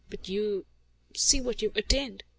But 0.09 0.27
you 0.27 0.65
see 1.15 1.41
what 1.41 1.61
you've 1.61 1.77
attained! 1.77 2.23